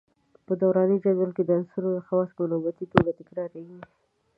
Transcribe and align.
په 0.45 0.53
دوراني 0.61 0.97
جدول 1.03 1.31
کې 1.35 1.43
د 1.45 1.49
عنصرونو 1.59 2.05
خواص 2.07 2.29
په 2.37 2.43
نوبتي 2.51 2.85
توګه 2.93 3.11
تکراریږي. 3.19 3.79